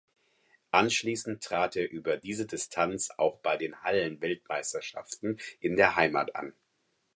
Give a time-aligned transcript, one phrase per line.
[0.71, 6.53] Anschließend trat er über diese Distanz auch bei den Hallenweltmeisterschaften in der Heimat an.